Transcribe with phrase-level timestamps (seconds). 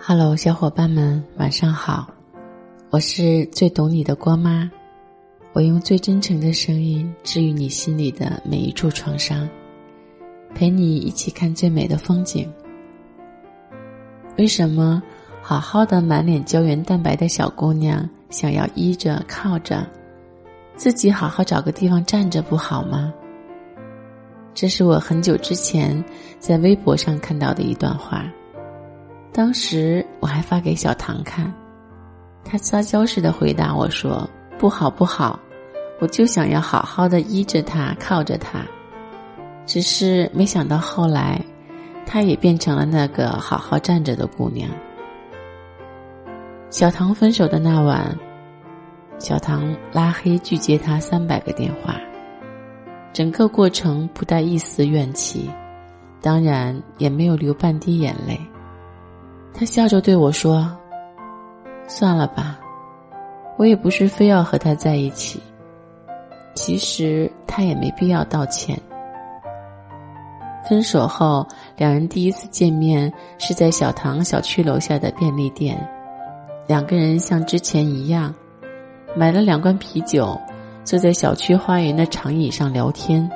[0.00, 2.08] Hello，小伙伴们，晚上好！
[2.88, 4.70] 我是最懂你的郭妈，
[5.52, 9.46] 我用最真诚的声音治愈你心里的每一处创伤，
[10.54, 12.50] 陪你一起看最美的风景。
[14.38, 15.02] 为什么
[15.42, 19.86] 好好的满脸胶原蛋白的小姑娘想要依着靠着，
[20.76, 23.12] 自己好好找个地方站着不好吗？
[24.54, 26.02] 这是我很久之前
[26.38, 28.24] 在微博上看到的一段话。
[29.38, 31.54] 当时我还发给小唐看，
[32.44, 34.28] 他撒娇似的回答我说
[34.58, 35.38] ：“不好不好，
[36.00, 38.66] 我就想要好好的依着他，靠着他。
[39.64, 41.40] 只是没想到后来，
[42.04, 44.68] 他也变成了那个好好站着的姑娘。”
[46.68, 48.18] 小唐分手的那晚，
[49.20, 51.94] 小唐拉黑拒接他三百个电话，
[53.12, 55.48] 整个过程不带一丝怨气，
[56.20, 58.36] 当然也没有流半滴眼泪。
[59.58, 60.70] 他笑着对我说
[61.88, 62.60] ：“算了吧，
[63.56, 65.42] 我也不是非要和他在一起。
[66.54, 68.80] 其实他也没必要道歉。”
[70.68, 71.44] 分手后，
[71.76, 75.76] 两人第一次见面是在小唐小区楼下的便利店，
[76.68, 78.32] 两个人像之前一样，
[79.16, 80.40] 买了两罐啤酒，
[80.84, 83.28] 坐在小区花园的长椅上聊天。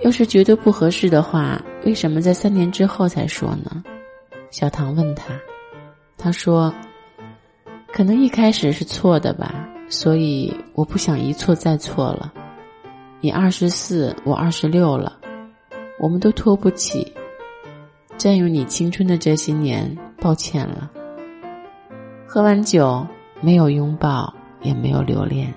[0.00, 3.82] 要是觉得不合适的话，为什么在三年之后才说呢？
[4.54, 5.34] 小唐问他，
[6.16, 6.72] 他说
[7.92, 12.32] ：“可能一开始是错的吧，所以我不想一错再错了。
[13.20, 15.18] 你二十四，我二十六了，
[15.98, 17.12] 我们都拖不起，
[18.16, 20.88] 占用你青春的这些年，抱歉了。”
[22.24, 23.04] 喝完酒，
[23.40, 24.32] 没有拥抱，
[24.62, 25.52] 也没有留恋，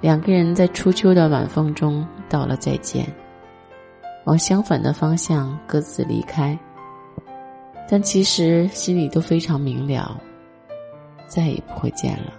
[0.00, 3.04] 两个人在初秋的晚风中道了再见，
[4.24, 6.58] 往相反的方向各自离开。
[7.88, 10.18] 但其实心里都非常明了，
[11.26, 12.32] 再也不会见了。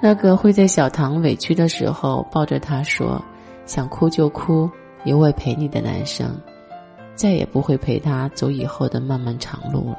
[0.00, 3.22] 那个会在小唐委屈的时候抱着他说
[3.64, 4.70] “想哭就哭，
[5.04, 6.38] 有我陪你”的男生，
[7.14, 9.98] 再也不会陪他走以后的漫漫长路了。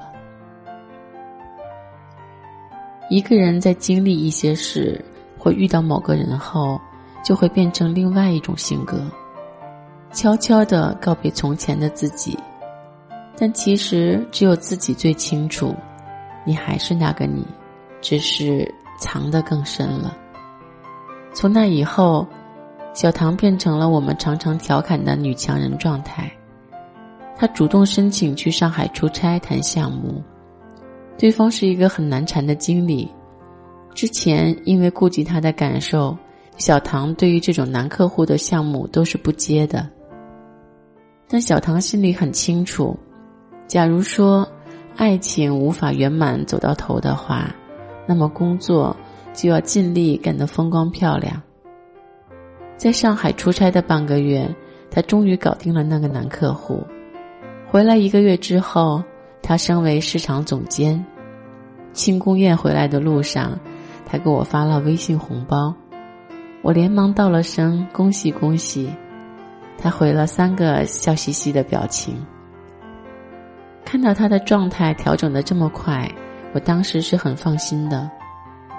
[3.09, 5.03] 一个人在经历一些事
[5.37, 6.79] 或遇到某个人后，
[7.23, 8.99] 就会变成另外一种性格，
[10.11, 12.37] 悄悄的告别从前的自己。
[13.37, 15.75] 但其实只有自己最清楚，
[16.45, 17.45] 你还是那个你，
[18.01, 20.15] 只是藏得更深了。
[21.33, 22.25] 从那以后，
[22.93, 26.31] 小唐变成了我们常常调侃的女强人状态。
[27.35, 30.23] 她主动申请去上海出差谈项目，
[31.17, 33.11] 对方是一个很难缠的经理。
[33.93, 36.17] 之前因为顾及他的感受，
[36.55, 39.85] 小唐对于这种男客户的项目都是不接的。
[41.27, 42.97] 但小唐心里很清楚。
[43.67, 44.47] 假如说
[44.95, 47.53] 爱情无法圆满走到头的话，
[48.07, 48.95] 那么工作
[49.33, 51.41] 就要尽力干得风光漂亮。
[52.77, 54.53] 在上海出差的半个月，
[54.91, 56.85] 他终于搞定了那个男客户。
[57.67, 59.03] 回来一个月之后，
[59.41, 61.03] 他升为市场总监。
[61.91, 63.57] 庆功宴回来的路上，
[64.05, 65.73] 他给我发了微信红包，
[66.61, 68.89] 我连忙道了声恭喜恭喜，
[69.77, 72.15] 他回了三个笑嘻嘻的表情。
[73.85, 76.11] 看到他的状态调整的这么快，
[76.53, 78.09] 我当时是很放心的。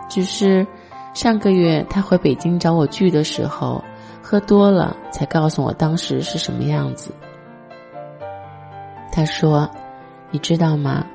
[0.08, 0.66] 只是
[1.14, 3.82] 上个月他回北京找我聚的时候，
[4.20, 7.12] 喝多了才告诉我当时是什么样子。
[9.12, 9.70] 他说
[10.30, 11.06] ：“你知道吗？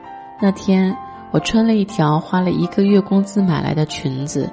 [0.41, 0.95] 那天
[1.29, 4.49] 我穿了一条花了一个月工资买来的裙子，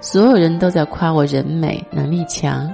[0.00, 2.72] 所有人都在夸我人美、能力强。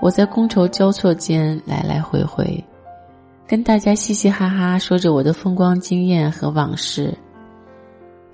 [0.00, 2.64] 我在觥筹交错间来来回回。”
[3.48, 7.16] 跟大家嘻嘻哈哈说着我的风光经验和往事，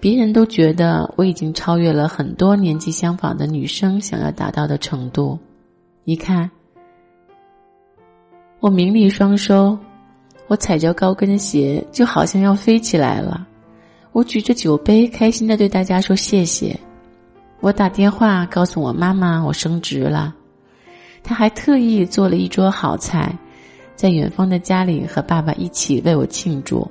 [0.01, 5.39] 别人都觉得我已经超越了很多年纪相仿的女生想要达到的程度。
[6.03, 6.51] 你看，
[8.59, 9.79] 我名利双收，
[10.49, 13.47] 我踩着高跟鞋就好像要飞起来了。
[14.11, 16.77] 我举着酒杯，开心的对大家说谢谢。
[17.61, 20.35] 我打电话告诉我妈妈我升职了，
[21.23, 23.33] 她还特意做了一桌好菜。
[23.95, 26.87] 在远方的家里和爸爸一起为我庆祝。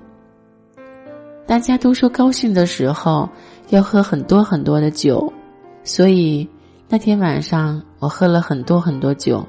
[1.46, 3.30] 大家都说高兴的时候
[3.70, 5.32] 要喝很多很多的酒，
[5.84, 6.48] 所以
[6.88, 9.46] 那天晚上我喝了很多很多酒。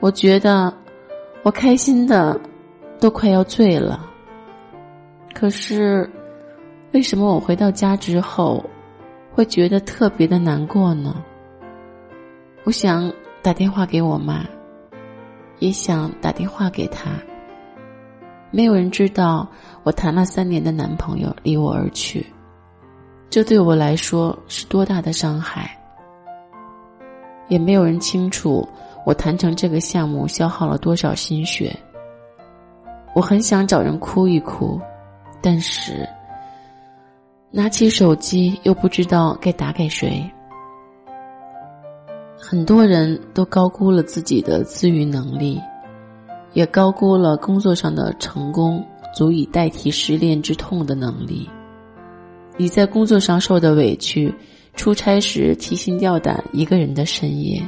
[0.00, 0.72] 我觉得
[1.42, 2.40] 我开心的
[2.98, 4.08] 都快要醉了。
[5.34, 6.08] 可是
[6.92, 8.64] 为什么我回到家之后
[9.32, 11.22] 会觉得特别的难过呢？
[12.64, 14.46] 我想打电话给我妈。
[15.62, 17.12] 也想打电话给他，
[18.50, 19.48] 没有人知道
[19.84, 22.26] 我谈了三年的男朋友离我而去，
[23.30, 25.70] 这对我来说是多大的伤害。
[27.46, 28.68] 也没有人清楚
[29.06, 31.72] 我谈成这个项目消耗了多少心血。
[33.14, 34.80] 我很想找人哭一哭，
[35.40, 36.08] 但是
[37.52, 40.28] 拿起手机又不知道该打给谁。
[42.44, 45.60] 很多人都高估了自己的自愈能力，
[46.54, 48.84] 也高估了工作上的成功
[49.14, 51.48] 足以代替失恋之痛的能力。
[52.56, 54.34] 你在工作上受的委屈，
[54.74, 57.62] 出差时提心吊胆一个人的深夜，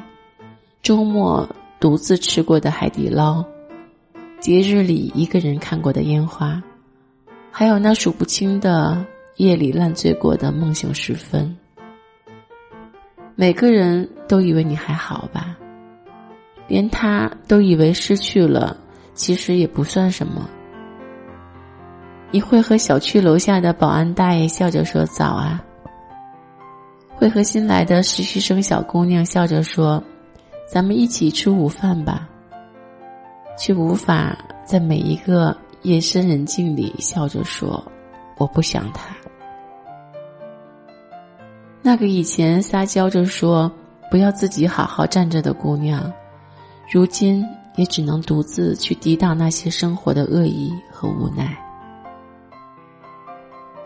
[0.82, 1.49] 周末
[1.79, 3.44] 独自吃过的海底捞。
[4.41, 6.61] 节日里一个人看过的烟花，
[7.50, 9.06] 还有那数不清的
[9.37, 11.56] 夜里烂醉过的梦醒时分。
[13.36, 15.56] 每个人都以为你还好吧，
[16.69, 18.76] 连他都以为失去了，
[19.12, 20.48] 其实也不算什么。
[22.31, 25.64] 你会和小区楼下的保安大爷笑着说早啊，
[27.08, 30.02] 会和新来的实习生小姑娘笑着说，
[30.66, 32.28] 咱们一起吃午饭吧。
[33.56, 37.80] 却无法在每一个夜深人静里笑着说
[38.37, 39.14] ：“我不想他。”
[41.86, 43.70] 那个以前撒娇着说
[44.10, 46.10] “不要自己好好站着”的姑娘，
[46.90, 47.46] 如今
[47.76, 51.54] 也只能独自去抵挡那些生活的恶意和无奈。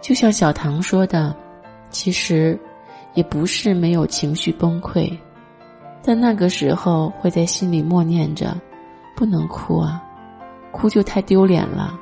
[0.00, 1.34] 就像小唐说的
[1.90, 2.56] ：“其实，
[3.14, 5.12] 也不是没有情绪崩溃，
[6.00, 8.56] 但那个时候会在心里默念着。”
[9.16, 10.00] 不能哭啊，
[10.70, 11.98] 哭就太丢脸了。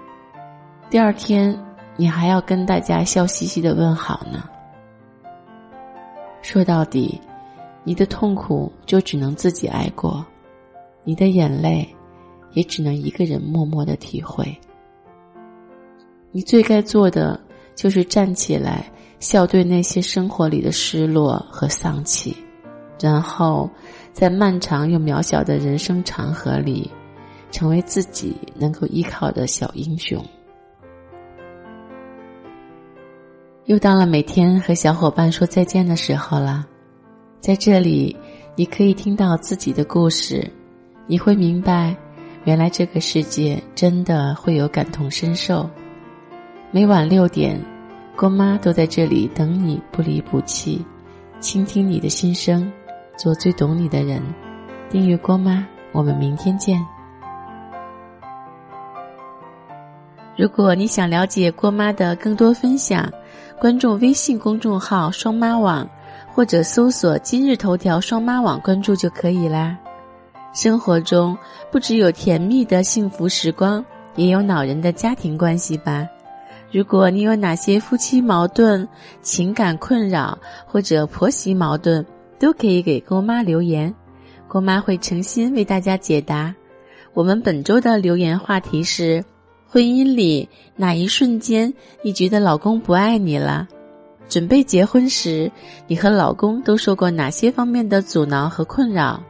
[0.91, 1.59] 第二天
[1.97, 4.45] 你还要跟大家笑嘻嘻的问好呢。
[6.47, 7.21] 说到底，
[7.83, 10.25] 你的痛苦就只能自己挨过，
[11.03, 11.85] 你的眼泪
[12.53, 14.57] 也只能一个人默默的体会。
[16.31, 17.39] 你最该做的
[17.75, 18.89] 就是站起来，
[19.19, 22.37] 笑对那些生活里的失落和丧气，
[23.01, 23.69] 然后
[24.13, 26.89] 在漫长又渺小的人生长河里。
[27.53, 30.23] 成为自己能够依靠的小英雄。
[33.67, 36.65] 又到了每天和小伙伴说再见的时候了，
[37.41, 38.17] 在这里，
[38.55, 40.49] 你可以听到自己的故事，
[41.09, 41.97] 你会明白，
[42.45, 45.69] 原来这个世界真的会有感同身受。
[46.71, 47.61] 每晚六点，
[48.17, 50.85] 郭妈都在这里等你，不离不弃，
[51.41, 52.73] 倾听你的心声，
[53.19, 54.23] 做最懂你的人。
[54.89, 56.81] 订阅郭妈，我们明天见。
[60.37, 63.11] 如果你想了解郭妈的更多分享，
[63.59, 65.89] 关注微信公众号“双妈网”，
[66.31, 69.79] 或者搜索“今日头条双妈网”关注就可以啦。
[70.53, 71.37] 生活中
[71.73, 73.83] 不只有甜蜜的幸福时光，
[74.15, 76.07] 也有恼人的家庭关系吧。
[76.71, 78.87] 如果你有哪些夫妻矛盾、
[79.23, 82.05] 情感困扰或者婆媳矛盾，
[82.39, 83.95] 都可以给郭妈留言，
[84.49, 86.55] 郭妈会诚心为大家解答。
[87.15, 89.25] 我们本周的留言话题是。
[89.69, 91.73] 婚姻里哪一瞬间
[92.03, 93.69] 你觉得老公不爱你了？
[94.29, 95.51] 准备结婚时，
[95.87, 99.23] 你和老公都受过哪些方面的阻挠和困扰？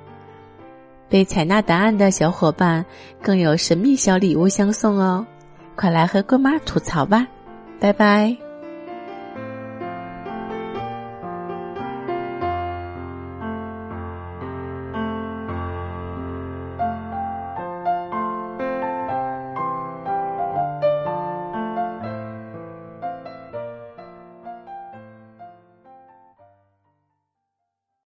[1.08, 2.84] 被采纳答案的小伙伴
[3.22, 5.24] 更有神秘小礼物相送哦！
[5.74, 7.26] 快来和郭妈吐槽吧，
[7.78, 8.45] 拜拜。